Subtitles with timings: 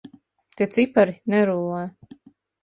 [0.55, 1.85] Tie cipari nerullē.